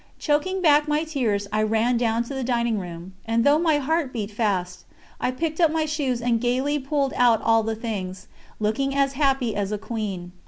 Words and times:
Choking 0.17 0.63
back 0.63 0.87
my 0.87 1.03
tears, 1.03 1.47
I 1.53 1.61
ran 1.61 1.95
down 1.95 2.23
to 2.23 2.33
the 2.33 2.43
dining 2.43 2.79
room, 2.79 3.13
and, 3.23 3.43
though 3.43 3.59
my 3.59 3.77
heart 3.77 4.11
beat 4.11 4.31
fast, 4.31 4.85
I 5.19 5.29
picked 5.29 5.61
up 5.61 5.69
my 5.69 5.85
shoes, 5.85 6.23
and 6.23 6.41
gaily 6.41 6.79
pulled 6.79 7.13
out 7.13 7.39
all 7.43 7.61
the 7.61 7.75
things, 7.75 8.25
looking 8.59 8.95
as 8.95 9.13
happy 9.13 9.55
as 9.55 9.71
a 9.71 9.77
queen. 9.77 10.31